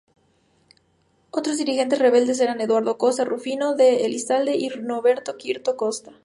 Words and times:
Otros 1.29 1.59
dirigentes 1.59 1.99
rebeldes 1.99 2.39
eran 2.39 2.59
Eduardo 2.59 2.97
Costa, 2.97 3.23
Rufino 3.23 3.75
de 3.75 4.07
Elizalde 4.07 4.55
y 4.55 4.67
Norberto 4.69 5.37
Quirno 5.37 5.75
Costa. 5.77 6.11